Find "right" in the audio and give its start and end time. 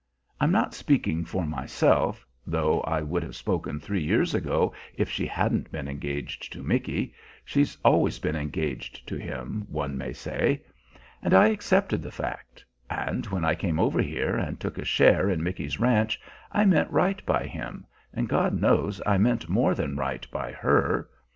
16.89-17.23, 19.97-20.25